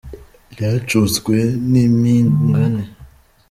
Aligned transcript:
Ryacuzwe 0.53 1.37
n’impingane. 1.71 2.83